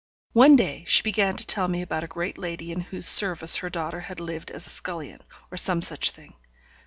[0.33, 3.69] One day she began to tell me about a great lady in whose service her
[3.69, 6.33] daughter had lived as scullion, or some such thing.